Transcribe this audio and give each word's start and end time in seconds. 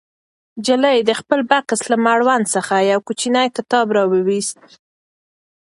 نجلۍ 0.57 0.97
د 1.09 1.11
خپل 1.19 1.39
بکس 1.49 1.79
له 1.91 1.97
مړوند 2.05 2.45
څخه 2.55 2.73
یو 2.91 2.99
کوچنی 3.07 3.47
کتاب 3.57 3.85
راوویست. 3.95 4.57